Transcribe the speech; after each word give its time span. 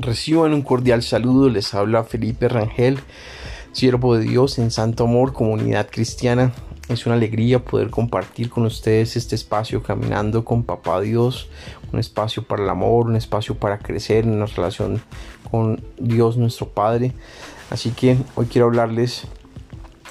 Reciban 0.00 0.54
un 0.54 0.62
cordial 0.62 1.02
saludo, 1.02 1.50
les 1.50 1.74
habla 1.74 2.04
Felipe 2.04 2.48
Rangel, 2.48 2.98
siervo 3.72 4.16
de 4.16 4.24
Dios 4.24 4.58
en 4.58 4.70
Santo 4.70 5.04
Amor, 5.04 5.34
comunidad 5.34 5.88
cristiana. 5.90 6.52
Es 6.88 7.04
una 7.04 7.16
alegría 7.16 7.62
poder 7.62 7.90
compartir 7.90 8.48
con 8.48 8.64
ustedes 8.64 9.16
este 9.16 9.34
espacio 9.34 9.82
caminando 9.82 10.42
con 10.42 10.62
Papá 10.62 11.02
Dios, 11.02 11.50
un 11.92 11.98
espacio 11.98 12.42
para 12.44 12.62
el 12.62 12.70
amor, 12.70 13.08
un 13.08 13.16
espacio 13.16 13.56
para 13.56 13.78
crecer 13.78 14.24
en 14.24 14.38
nuestra 14.38 14.62
relación 14.62 15.02
con 15.50 15.82
Dios 15.98 16.38
nuestro 16.38 16.70
Padre. 16.70 17.12
Así 17.68 17.90
que 17.90 18.16
hoy 18.36 18.46
quiero 18.46 18.68
hablarles 18.68 19.24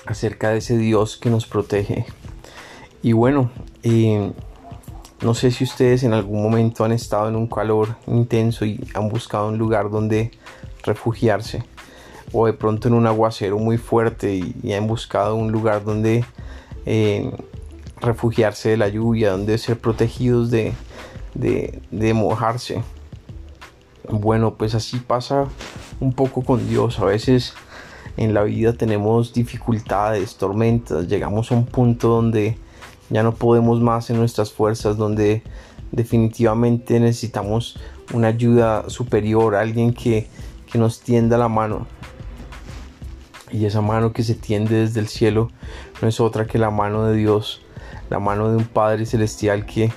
acerca 0.06 0.52
de 0.52 0.60
ese 0.60 0.78
Dios 0.78 1.18
que 1.18 1.32
nos 1.32 1.48
protege. 1.48 2.06
Y 3.02 3.14
bueno, 3.14 3.50
eh, 3.82 4.34
no 5.22 5.34
sé 5.34 5.52
si 5.52 5.64
ustedes 5.64 6.04
en 6.04 6.14
algún 6.14 6.42
momento 6.42 6.86
han 6.86 6.92
estado 6.92 7.28
en 7.28 7.36
un 7.36 7.48
calor 7.48 7.96
intenso 8.08 8.66
y 8.66 8.88
han 8.94 9.10
buscado 9.10 9.50
un 9.50 9.58
lugar 9.58 9.90
donde 9.90 10.32
refugiarse 10.84 11.64
o 12.32 12.46
de 12.46 12.54
pronto 12.54 12.88
en 12.88 12.94
un 12.94 13.08
aguacero 13.08 13.58
muy 13.58 13.78
fuerte 13.78 14.36
y, 14.36 14.74
han 14.74 14.88
buscado 14.88 15.36
un 15.36 15.52
lugar 15.52 15.84
donde 15.84 16.24
eh, 16.86 17.32
refugiarse 18.00 18.70
de 18.70 18.78
la 18.78 18.88
lluvia, 18.88 19.32
donde 19.32 19.58
ser 19.58 19.80
protegidos 19.80 20.52
de, 20.52 20.74
de 21.34 22.14
mojarse. 22.14 22.84
Bueno, 24.10 24.56
pues 24.56 24.74
así 24.76 24.98
pasa 25.00 25.48
un 26.00 26.14
poco 26.14 26.44
con 26.44 26.68
Dios. 26.68 27.00
A 27.00 27.06
veces 27.06 27.54
en 28.18 28.34
la 28.34 28.44
vida 28.44 28.74
tenemos 28.74 29.34
dificultades, 29.34 30.36
tormentas, 30.36 31.08
llegamos 31.08 31.52
a 31.52 31.56
un 31.56 31.66
punto 31.66 32.10
donde 32.10 32.58
ya 33.10 33.24
no 33.24 33.34
podemos 33.34 33.82
más 33.82 34.10
en 34.10 34.18
nuestras 34.18 34.52
fuerzas, 34.52 34.98
donde 34.98 35.44
definitivamente 35.92 37.00
necesitamos 37.00 37.80
una 38.14 38.30
ayuda 38.30 38.90
superior, 38.90 39.56
alguien 39.56 39.94
que, 39.94 40.28
nos 40.76 41.00
tienda 41.00 41.38
la 41.40 41.50
mano. 41.50 41.88
Y 43.52 43.66
esa 43.66 43.82
mano 43.82 44.14
que 44.14 44.22
se 44.22 44.36
tiende 44.36 44.76
desde 44.82 45.00
el 45.00 45.08
cielo 45.08 45.50
no 46.00 46.08
es 46.08 46.20
otra 46.20 46.46
que 46.46 46.60
la 46.60 46.70
mano 46.70 47.06
de 47.08 47.18
Dios, 47.18 47.64
la 48.12 48.20
mano 48.20 48.52
de 48.52 48.58
un 48.58 48.66
Padre 48.66 49.08
Celestial 49.08 49.66
que 49.66 49.92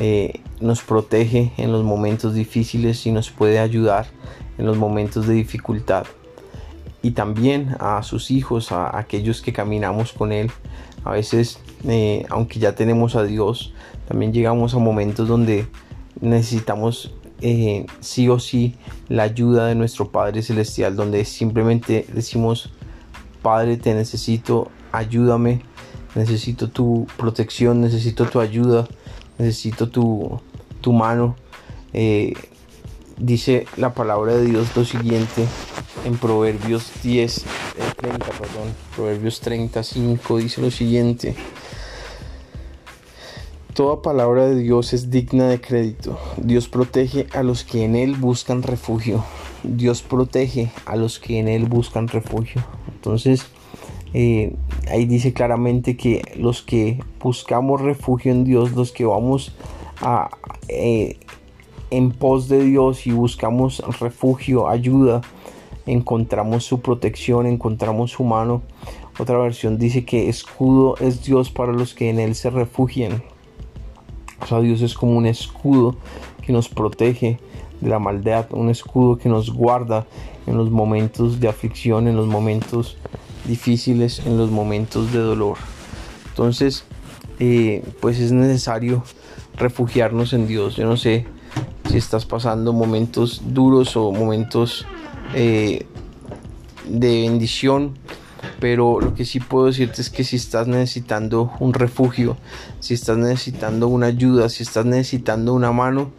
eh, 0.00 0.40
nos 0.60 0.82
protege 0.82 1.52
en 1.58 1.70
los 1.70 1.84
momentos 1.84 2.34
difíciles 2.34 3.06
y 3.06 3.12
nos 3.12 3.30
puede 3.30 3.60
ayudar 3.60 4.08
en 4.58 4.66
los 4.66 4.76
momentos 4.76 5.28
de 5.28 5.34
dificultad. 5.34 6.06
Y 7.02 7.12
también 7.12 7.76
a 7.78 8.02
sus 8.02 8.32
hijos, 8.32 8.72
a 8.72 8.98
aquellos 8.98 9.42
que 9.42 9.52
caminamos 9.52 10.12
con 10.12 10.32
Él, 10.32 10.50
a 11.06 11.12
veces, 11.12 11.60
eh, 11.86 12.26
aunque 12.30 12.58
ya 12.58 12.74
tenemos 12.74 13.14
a 13.14 13.22
Dios, 13.22 13.72
también 14.08 14.32
llegamos 14.32 14.74
a 14.74 14.78
momentos 14.78 15.28
donde 15.28 15.68
necesitamos 16.20 17.14
eh, 17.42 17.86
sí 18.00 18.28
o 18.28 18.40
sí 18.40 18.74
la 19.08 19.22
ayuda 19.22 19.68
de 19.68 19.76
nuestro 19.76 20.10
Padre 20.10 20.42
Celestial, 20.42 20.96
donde 20.96 21.24
simplemente 21.24 22.06
decimos, 22.12 22.72
Padre, 23.40 23.76
te 23.76 23.94
necesito, 23.94 24.68
ayúdame, 24.90 25.62
necesito 26.16 26.70
tu 26.70 27.06
protección, 27.16 27.80
necesito 27.80 28.24
tu 28.24 28.40
ayuda, 28.40 28.88
necesito 29.38 29.88
tu, 29.88 30.40
mano. 30.92 31.36
Eh, 31.92 32.34
dice 33.16 33.66
la 33.76 33.94
palabra 33.94 34.34
de 34.34 34.44
Dios 34.44 34.76
lo 34.76 34.84
siguiente 34.84 35.46
en 36.04 36.16
Proverbios 36.16 36.90
10, 37.04 37.44
30, 37.76 38.26
eh, 38.26 38.30
perdón, 38.38 38.74
Proverbios 38.94 39.40
35 39.40 40.38
dice 40.38 40.60
lo 40.60 40.70
siguiente. 40.70 41.34
Toda 43.74 44.00
palabra 44.00 44.46
de 44.46 44.56
Dios 44.56 44.94
es 44.94 45.10
digna 45.10 45.48
de 45.48 45.60
crédito. 45.60 46.18
Dios 46.38 46.68
protege 46.68 47.26
a 47.34 47.42
los 47.42 47.64
que 47.64 47.84
en 47.84 47.94
Él 47.94 48.16
buscan 48.16 48.62
refugio. 48.62 49.22
Dios 49.62 50.00
protege 50.00 50.70
a 50.86 50.96
los 50.96 51.18
que 51.18 51.38
en 51.38 51.48
Él 51.48 51.66
buscan 51.66 52.08
refugio. 52.08 52.64
Entonces, 52.94 53.46
eh, 54.14 54.56
ahí 54.88 55.04
dice 55.04 55.34
claramente 55.34 55.98
que 55.98 56.22
los 56.36 56.62
que 56.62 57.04
buscamos 57.20 57.82
refugio 57.82 58.32
en 58.32 58.44
Dios, 58.44 58.72
los 58.72 58.92
que 58.92 59.04
vamos 59.04 59.54
a, 60.00 60.30
eh, 60.68 61.18
en 61.90 62.12
pos 62.12 62.48
de 62.48 62.64
Dios 62.64 63.06
y 63.06 63.10
buscamos 63.10 63.82
refugio, 64.00 64.68
ayuda, 64.70 65.20
encontramos 65.86 66.64
su 66.64 66.80
protección, 66.80 67.46
encontramos 67.46 68.12
su 68.12 68.24
mano. 68.24 68.62
Otra 69.18 69.38
versión 69.38 69.78
dice 69.78 70.04
que 70.04 70.28
escudo 70.28 70.96
es 70.98 71.24
Dios 71.24 71.50
para 71.50 71.72
los 71.72 71.94
que 71.94 72.10
en 72.10 72.18
Él 72.18 72.34
se 72.34 72.50
refugian. 72.50 73.22
O 74.42 74.46
sea, 74.46 74.60
Dios 74.60 74.82
es 74.82 74.94
como 74.94 75.16
un 75.16 75.26
escudo 75.26 75.96
que 76.42 76.52
nos 76.52 76.68
protege 76.68 77.38
de 77.80 77.88
la 77.88 77.98
maldad, 77.98 78.46
un 78.52 78.70
escudo 78.70 79.16
que 79.16 79.28
nos 79.28 79.52
guarda 79.52 80.06
en 80.46 80.56
los 80.56 80.70
momentos 80.70 81.40
de 81.40 81.48
aflicción, 81.48 82.08
en 82.08 82.16
los 82.16 82.26
momentos 82.26 82.96
difíciles, 83.46 84.22
en 84.26 84.36
los 84.36 84.50
momentos 84.50 85.12
de 85.12 85.18
dolor. 85.18 85.56
Entonces, 86.28 86.84
eh, 87.38 87.82
pues 88.00 88.18
es 88.18 88.32
necesario 88.32 89.02
refugiarnos 89.56 90.32
en 90.32 90.46
Dios. 90.46 90.76
Yo 90.76 90.86
no 90.86 90.96
sé 90.96 91.26
si 91.88 91.96
estás 91.96 92.26
pasando 92.26 92.72
momentos 92.72 93.42
duros 93.46 93.96
o 93.96 94.12
momentos 94.12 94.86
eh, 95.34 95.86
de 96.88 97.22
bendición. 97.22 97.98
Pero 98.60 99.00
lo 99.00 99.14
que 99.14 99.24
sí 99.24 99.40
puedo 99.40 99.66
decirte 99.66 100.00
es 100.00 100.08
que 100.08 100.24
si 100.24 100.36
estás 100.36 100.66
necesitando 100.66 101.52
un 101.58 101.74
refugio, 101.74 102.36
si 102.80 102.94
estás 102.94 103.18
necesitando 103.18 103.88
una 103.88 104.06
ayuda, 104.06 104.48
si 104.48 104.62
estás 104.62 104.86
necesitando 104.86 105.52
una 105.52 105.72
mano, 105.72 106.12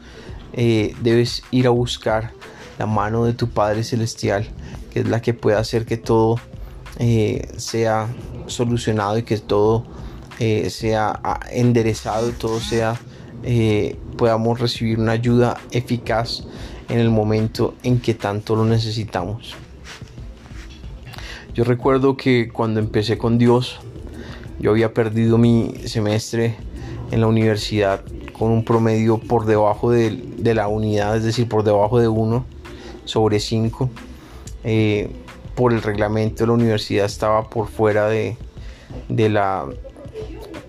eh, 0.54 0.94
debes 1.02 1.44
ir 1.52 1.68
a 1.68 1.70
buscar 1.72 2.32
la 2.78 2.86
mano 2.86 3.26
de 3.26 3.34
tu 3.34 3.50
Padre 3.50 3.84
Celestial, 3.84 4.48
que 4.92 5.00
es 5.00 5.08
la 5.08 5.22
que 5.22 5.34
puede 5.34 5.58
hacer 5.58 5.86
que 5.86 5.98
todo 5.98 6.40
eh, 7.00 7.48
sea 7.58 8.08
solucionado 8.48 9.18
y 9.18 9.24
que 9.24 9.38
todo 9.38 9.86
sea 10.70 11.20
ah, 11.24 11.40
enderezado 11.52 12.30
todo 12.30 12.60
sea 12.60 13.00
podamos 14.18 14.60
recibir 14.60 15.00
una 15.00 15.14
ayuda 15.14 15.58
eficaz 15.72 16.44
en 16.90 17.00
el 17.00 17.10
momento 17.10 17.74
en 17.84 18.00
que 18.00 18.14
tanto 18.14 18.56
lo 18.56 18.66
necesitamos. 18.66 19.56
Yo 21.54 21.64
recuerdo 21.64 22.18
que 22.18 22.50
cuando 22.50 22.80
empecé 22.80 23.18
con 23.18 23.38
Dios, 23.38 23.80
yo 24.60 24.72
había 24.72 24.94
perdido 24.94 25.38
mi 25.38 25.74
semestre 25.86 26.56
en 27.12 27.22
la 27.22 27.28
universidad 27.28 28.04
con 28.38 28.52
un 28.52 28.64
promedio 28.64 29.18
por 29.18 29.46
debajo 29.46 29.92
de, 29.92 30.54
la 30.54 30.68
unidad, 30.68 31.18
es 31.18 31.24
decir, 31.24 31.50
por 31.50 31.64
debajo 31.64 32.00
de 32.00 32.08
1 32.08 32.46
sobre 33.06 33.40
5. 33.40 33.90
Eh, 34.64 35.10
por 35.56 35.74
el 35.74 35.82
reglamento 35.82 36.44
de 36.44 36.48
la 36.48 36.54
universidad 36.54 37.06
estaba 37.06 37.50
por 37.50 37.68
fuera 37.68 38.08
de, 38.08 38.38
de 39.10 39.30
la 39.30 39.66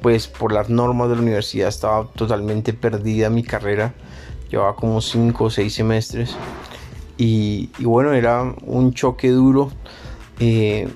pues 0.00 0.28
por 0.28 0.52
las 0.52 0.70
normas 0.70 1.10
de 1.10 1.16
la 1.16 1.22
universidad 1.22 1.68
estaba 1.68 2.06
totalmente 2.14 2.72
perdida 2.72 3.28
mi 3.28 3.42
carrera 3.42 3.92
llevaba 4.50 4.74
como 4.74 5.00
5 5.00 5.44
o 5.44 5.50
6 5.50 5.72
semestres. 5.72 6.36
Y, 7.16 7.70
bueno, 7.80 8.12
era 8.12 8.42
un 8.62 8.94
choque 8.94 9.30
duro, 9.30 9.70
eh, 10.38 10.88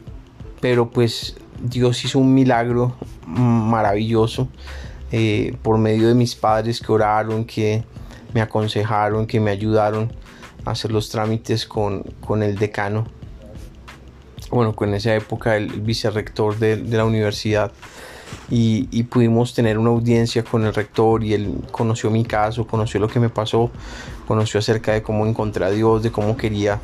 pero 0.61 0.91
pues 0.91 1.37
Dios 1.61 2.05
hizo 2.05 2.21
un 2.21 2.33
milagro 2.33 2.95
maravilloso 3.27 4.49
eh, 5.11 5.57
por 5.63 5.79
medio 5.79 6.07
de 6.09 6.15
mis 6.15 6.37
padres 6.37 6.81
que 6.81 6.93
oraron, 6.93 7.45
que 7.45 7.83
me 8.33 8.41
aconsejaron, 8.41 9.27
que 9.27 9.41
me 9.41 9.51
ayudaron 9.51 10.13
a 10.65 10.71
hacer 10.71 10.93
los 10.93 11.11
trámites 11.11 11.67
con, 11.67 12.05
el 12.41 12.57
decano, 12.57 13.05
bueno, 14.51 14.77
con 14.77 14.95
esa 14.95 15.15
época 15.17 15.57
el, 15.57 15.81
vicerrector 15.81 16.59
de 16.59 16.77
la 16.77 17.05
universidad 17.05 17.73
y, 18.51 19.03
pudimos 19.05 19.55
tener 19.55 19.79
una 19.79 19.91
audiencia 19.91 20.45
con 20.45 20.65
el 20.65 20.75
rector 20.75 21.25
y 21.25 21.35
él 21.35 21.55
conoció 21.71 22.11
mi 22.11 22.25
caso, 22.25 22.67
conoció 22.67 23.01
lo 23.01 23.09
que 23.09 23.19
me 23.19 23.31
pasó, 23.31 23.71
conoció 24.29 24.61
acerca 24.61 24.93
de 24.93 25.03
cómo 25.03 25.27
encontré 25.27 25.65
a 25.65 25.71
Dios, 25.71 26.03
de 26.03 26.11
cómo 26.11 26.37
quería 26.37 26.81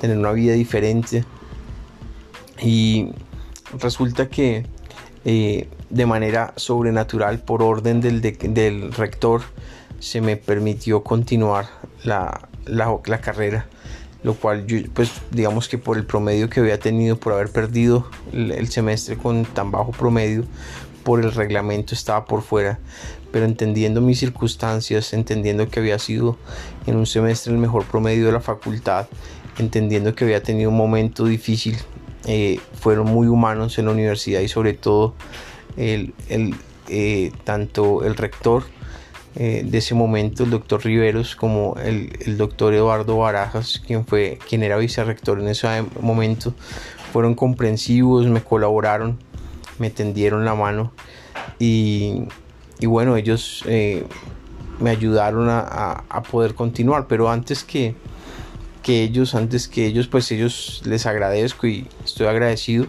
tener 0.00 0.16
una 0.16 0.32
vida 0.32 0.54
diferente. 0.54 1.24
Y 2.62 3.08
resulta 3.78 4.28
que 4.28 4.66
eh, 5.24 5.68
de 5.90 6.06
manera 6.06 6.54
sobrenatural, 6.56 7.40
por 7.40 7.62
orden 7.62 8.00
del, 8.00 8.92
rector, 8.92 9.42
se 9.98 10.20
me 10.20 10.36
permitió 10.36 11.02
continuar 11.02 11.66
la, 12.04 12.48
la, 12.64 13.20
carrera 13.20 13.66
lo 14.22 14.34
cual 14.34 14.66
pues 14.94 15.10
digamos 15.30 15.68
que 15.68 15.78
por 15.78 15.96
el 15.96 16.04
promedio 16.04 16.50
que 16.50 16.60
había 16.60 16.78
tenido 16.78 17.16
por 17.16 17.32
haber 17.32 17.50
perdido 17.50 18.06
el, 18.32 18.68
semestre 18.68 19.16
con 19.16 19.44
tan 19.46 19.70
bajo 19.70 19.92
promedio 19.92 20.44
por 21.02 21.20
el 21.20 21.32
reglamento 21.32 21.94
estaba 21.94 22.24
por 22.24 22.42
fuera, 22.42 22.78
pero 23.32 23.44
entendiendo 23.44 24.00
mis 24.00 24.18
circunstancias, 24.18 25.12
entendiendo 25.12 25.68
que 25.68 25.80
había 25.80 25.98
sido 25.98 26.36
en 26.86 26.96
un 26.96 27.06
semestre 27.06 27.52
el 27.52 27.58
mejor 27.58 27.84
promedio 27.84 28.26
de 28.26 28.32
la 28.32 28.40
facultad, 28.40 29.06
entendiendo 29.58 30.14
que 30.14 30.24
había 30.24 30.42
tenido 30.42 30.70
un 30.70 30.76
momento 30.76 31.24
difícil, 31.24 31.76
eh, 32.26 32.60
fueron 32.74 33.06
muy 33.06 33.28
humanos 33.28 33.78
en 33.78 33.86
la 33.86 33.92
universidad 33.92 34.40
y 34.40 34.48
sobre 34.48 34.74
todo 34.74 35.14
el, 35.76 36.12
el 36.28 36.54
eh, 36.88 37.32
tanto 37.44 38.04
el 38.04 38.16
rector 38.16 38.64
eh, 39.36 39.62
de 39.64 39.78
ese 39.78 39.94
momento, 39.94 40.42
el 40.42 40.50
doctor 40.50 40.84
Riveros, 40.84 41.36
como 41.36 41.76
el, 41.82 42.10
el, 42.26 42.36
doctor 42.36 42.74
Eduardo 42.74 43.16
Barajas, 43.16 43.80
quien, 43.86 44.04
fue, 44.04 44.40
quien 44.48 44.64
era 44.64 44.76
vicerrector 44.76 45.38
en 45.38 45.46
ese 45.46 45.68
momento, 46.00 46.52
fueron 47.12 47.36
comprensivos, 47.36 48.26
me 48.26 48.42
colaboraron, 48.42 49.18
me 49.80 49.90
tendieron 49.90 50.44
la 50.44 50.54
mano 50.54 50.92
y, 51.58 52.28
y 52.78 52.86
bueno, 52.86 53.16
ellos 53.16 53.64
eh, 53.66 54.04
me 54.78 54.90
ayudaron 54.90 55.48
a, 55.48 56.04
a, 56.08 56.22
poder 56.22 56.54
continuar, 56.54 57.06
pero 57.08 57.30
antes 57.30 57.64
que, 57.64 57.96
que 58.82 59.02
ellos, 59.02 59.34
antes 59.34 59.66
que 59.68 59.86
ellos, 59.86 60.06
pues 60.06 60.30
ellos 60.30 60.82
les 60.84 61.06
agradezco 61.06 61.66
y 61.66 61.88
estoy 62.04 62.28
agradecido, 62.28 62.86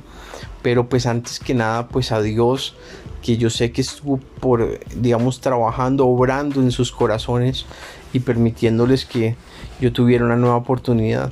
pero 0.62 0.88
pues 0.90 1.06
antes 1.06 1.40
que 1.40 1.54
nada, 1.54 1.88
pues 1.88 2.12
a 2.12 2.22
Dios, 2.22 2.76
que 3.22 3.38
yo 3.38 3.50
sé 3.50 3.72
que 3.72 3.82
estuvo 3.82 4.18
por, 4.18 4.80
digamos, 4.96 5.42
trabajando, 5.42 6.08
obrando 6.08 6.62
en 6.62 6.72
sus 6.72 6.92
corazones 6.92 7.66
y 8.14 8.20
permitiéndoles 8.20 9.06
que 9.06 9.36
yo 9.80 9.94
tuviera 9.94 10.26
una 10.26 10.36
nueva 10.36 10.58
oportunidad. 10.58 11.32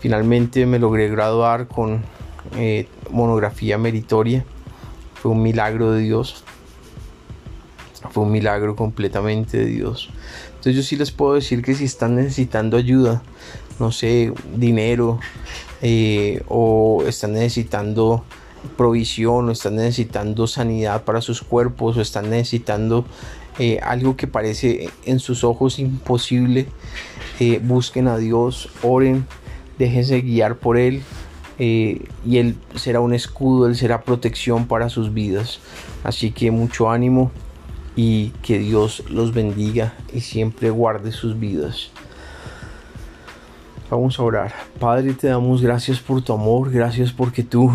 Finalmente 0.00 0.66
me 0.66 0.78
logré 0.78 1.08
graduar 1.08 1.66
con 1.66 2.02
eh, 2.56 2.88
monografía 3.10 3.78
meritoria. 3.78 4.44
Fue 5.24 5.32
un 5.32 5.40
milagro 5.40 5.92
de 5.92 6.02
Dios. 6.02 6.44
Fue 8.10 8.24
un 8.24 8.30
milagro 8.30 8.76
completamente 8.76 9.56
de 9.56 9.64
Dios. 9.64 10.10
Entonces 10.48 10.76
yo 10.76 10.82
sí 10.82 10.96
les 10.96 11.12
puedo 11.12 11.32
decir 11.32 11.62
que 11.62 11.74
si 11.74 11.84
están 11.84 12.16
necesitando 12.16 12.76
ayuda, 12.76 13.22
no 13.80 13.90
sé, 13.90 14.34
dinero, 14.54 15.18
eh, 15.80 16.42
o 16.46 17.04
están 17.08 17.32
necesitando 17.32 18.22
provisión, 18.76 19.48
o 19.48 19.52
están 19.52 19.76
necesitando 19.76 20.46
sanidad 20.46 21.04
para 21.04 21.22
sus 21.22 21.40
cuerpos, 21.40 21.96
o 21.96 22.02
están 22.02 22.28
necesitando 22.28 23.06
eh, 23.58 23.80
algo 23.82 24.18
que 24.18 24.26
parece 24.26 24.90
en 25.06 25.20
sus 25.20 25.42
ojos 25.42 25.78
imposible, 25.78 26.66
busquen 27.62 28.08
a 28.08 28.18
Dios, 28.18 28.68
oren, 28.82 29.26
déjense 29.78 30.20
guiar 30.20 30.58
por 30.58 30.76
Él 30.76 31.02
eh, 31.58 32.04
y 32.26 32.38
Él 32.38 32.56
será 32.74 33.00
un 33.00 33.14
escudo, 33.14 33.66
Él 33.66 33.76
será 33.76 34.02
protección 34.02 34.66
para 34.66 34.88
sus 34.88 35.14
vidas. 35.14 35.60
Así 36.02 36.30
que 36.30 36.50
mucho 36.50 36.90
ánimo 36.90 37.30
y 37.96 38.30
que 38.42 38.58
Dios 38.58 39.04
los 39.08 39.32
bendiga 39.32 39.94
y 40.12 40.20
siempre 40.20 40.70
guarde 40.70 41.12
sus 41.12 41.38
vidas. 41.38 41.90
Vamos 43.90 44.18
a 44.18 44.22
orar. 44.22 44.54
Padre, 44.80 45.12
te 45.12 45.28
damos 45.28 45.62
gracias 45.62 46.00
por 46.00 46.22
tu 46.22 46.32
amor, 46.32 46.70
gracias 46.70 47.12
porque 47.12 47.42
tú 47.42 47.70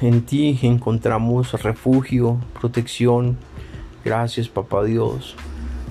en 0.00 0.22
ti 0.22 0.58
encontramos 0.62 1.52
refugio, 1.62 2.38
protección. 2.58 3.36
Gracias, 4.04 4.48
Papá 4.48 4.82
Dios. 4.84 5.36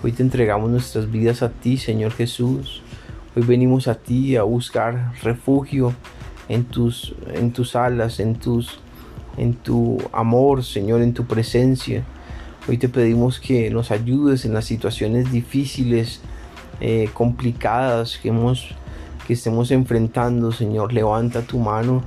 Hoy 0.04 0.12
te 0.12 0.24
entregamos 0.24 0.70
nuestras 0.70 1.12
vidas 1.12 1.44
a 1.44 1.50
ti, 1.50 1.78
Señor 1.78 2.12
Jesús. 2.14 2.82
Hoy 3.36 3.44
venimos 3.44 3.88
a 3.88 3.96
ti 3.96 4.36
a 4.36 4.44
buscar 4.44 5.14
refugio 5.22 5.94
en 6.51 6.65
tus, 6.65 7.15
en 7.33 7.53
tus 7.53 7.77
alas, 7.77 8.19
en, 8.19 8.36
tus, 8.36 8.80
en 9.38 9.53
tu 9.53 9.98
amor, 10.12 10.65
Señor, 10.65 11.01
en 11.01 11.13
tu 11.13 11.25
presencia. 11.25 12.03
Hoy 12.68 12.77
te 12.77 12.89
pedimos 12.89 13.39
que 13.39 13.69
nos 13.69 13.89
ayudes 13.89 14.44
en 14.44 14.53
las 14.53 14.65
situaciones 14.65 15.31
difíciles, 15.31 16.19
eh, 16.81 17.09
complicadas 17.13 18.19
que, 18.21 18.30
hemos, 18.30 18.68
que 19.25 19.33
estemos 19.33 19.71
enfrentando, 19.71 20.51
Señor. 20.51 20.92
Levanta 20.92 21.42
tu 21.42 21.57
mano, 21.57 22.01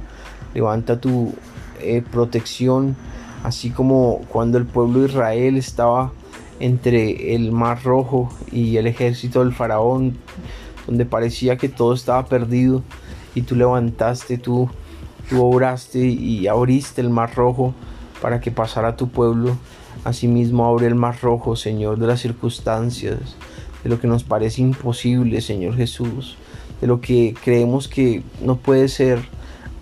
levanta 0.55 1.01
tu 1.01 1.33
eh, 1.81 2.03
protección, 2.03 2.97
así 3.45 3.71
como 3.71 4.21
cuando 4.29 4.59
el 4.59 4.67
pueblo 4.67 5.01
de 5.01 5.07
Israel 5.07 5.57
estaba 5.57 6.13
entre 6.61 7.35
el 7.35 7.51
mar 7.51 7.83
rojo 7.83 8.29
y 8.53 8.77
el 8.77 8.87
ejército 8.87 9.41
del 9.41 9.55
faraón, 9.55 10.19
donde 10.87 11.07
parecía 11.07 11.57
que 11.57 11.71
todo 11.71 11.95
estaba 11.95 12.27
perdido 12.27 12.83
y 13.35 13.43
tú 13.43 13.57
levantaste, 13.57 14.39
tú, 14.39 14.69
obraste 15.33 15.99
y 16.01 16.47
abriste 16.47 17.01
el 17.01 17.11
mar 17.11 17.35
rojo 17.35 17.75
para 18.21 18.41
que 18.41 18.51
pasara 18.51 18.97
tu 18.97 19.09
pueblo. 19.09 19.57
Asimismo 20.05 20.67
abre 20.67 20.87
el 20.87 20.95
mar 20.95 21.17
rojo, 21.21 21.57
Señor, 21.57 21.99
de 21.99 22.07
las 22.07 22.21
circunstancias, 22.21 23.37
de 23.83 23.91
lo 23.91 24.01
que 24.01 24.07
nos 24.07 24.25
parece 24.25 24.61
imposible, 24.61 25.41
Señor 25.41 25.77
Jesús, 25.77 26.37
de 26.81 26.87
lo 26.87 27.01
que 27.01 27.35
creemos 27.43 27.89
que 27.89 28.23
no 28.43 28.57
puede 28.57 28.89
ser. 28.89 29.21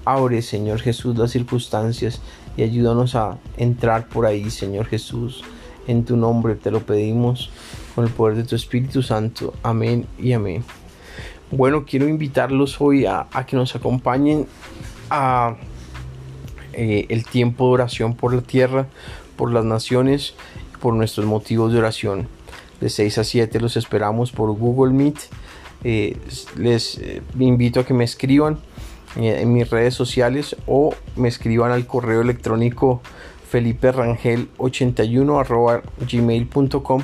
Abre, 0.05 0.43
Señor 0.43 0.81
Jesús, 0.81 1.17
las 1.17 1.31
circunstancias 1.31 2.21
y 2.57 2.63
ayúdanos 2.63 3.15
a 3.15 3.39
entrar 3.57 4.09
por 4.09 4.27
ahí, 4.27 4.51
Señor 4.51 4.87
Jesús. 4.87 5.43
En 5.87 6.05
tu 6.05 6.17
nombre 6.17 6.55
te 6.55 6.71
lo 6.71 6.81
pedimos, 6.81 7.51
con 7.95 8.05
el 8.05 8.11
poder 8.11 8.37
de 8.37 8.45
tu 8.45 8.57
Espíritu 8.57 9.03
Santo. 9.03 9.55
Amén 9.63 10.07
y 10.19 10.33
amén. 10.33 10.65
Bueno, 11.55 11.85
quiero 11.85 12.09
invitarlos 12.09 12.81
hoy 12.81 13.05
a, 13.05 13.27
que 13.47 13.57
nos 13.57 13.77
acompañen 13.77 14.47
a 15.11 15.57
eh, 16.73 17.05
el 17.11 17.27
tiempo 17.27 17.67
de 17.67 17.73
oración 17.75 18.17
por 18.17 18.33
la 18.33 18.41
tierra, 18.41 18.87
por 19.37 19.53
las 19.53 19.63
naciones, 19.63 20.35
por 20.81 20.95
nuestros 20.95 21.27
motivos 21.27 21.71
de 21.71 21.79
oración. 21.79 22.27
De 22.81 22.89
6 22.89 23.19
a 23.19 23.25
7 23.25 23.61
los 23.61 23.77
esperamos 23.77 24.33
por 24.33 24.51
Google 24.53 24.95
Meet. 24.95 25.19
Eh, 25.85 26.17
les 26.57 26.97
eh, 26.97 27.21
invito 27.39 27.81
a 27.81 27.85
que 27.85 27.93
me 27.93 28.05
escriban 28.05 28.59
en 29.17 29.53
mis 29.53 29.69
redes 29.69 29.93
sociales 29.93 30.57
o 30.67 30.95
me 31.17 31.29
escriban 31.29 31.71
al 31.71 31.87
correo 31.87 32.23
electrónico 32.23 33.03
feliperangel81 33.53 35.83
gmail.com 36.11 37.03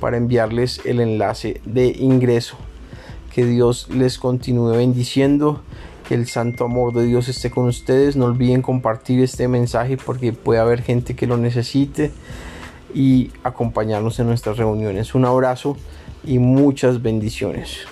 para 0.00 0.16
enviarles 0.16 0.80
el 0.86 1.00
enlace 1.00 1.60
de 1.66 1.88
ingreso. 1.88 2.56
Que 3.32 3.44
Dios 3.44 3.88
les 3.90 4.18
continúe 4.18 4.70
bendiciendo. 4.72 5.62
Que 6.08 6.14
el 6.14 6.26
santo 6.26 6.64
amor 6.64 6.92
de 6.92 7.04
Dios 7.04 7.28
esté 7.28 7.50
con 7.50 7.66
ustedes. 7.66 8.16
No 8.16 8.26
olviden 8.26 8.62
compartir 8.62 9.22
este 9.22 9.48
mensaje 9.48 9.96
porque 9.96 10.32
puede 10.32 10.60
haber 10.60 10.82
gente 10.82 11.14
que 11.14 11.26
lo 11.26 11.36
necesite. 11.36 12.10
Y 12.94 13.30
acompañarnos 13.44 14.18
en 14.18 14.26
nuestras 14.26 14.56
reuniones. 14.56 15.14
Un 15.14 15.24
abrazo 15.24 15.76
y 16.24 16.38
muchas 16.38 17.02
bendiciones. 17.02 17.86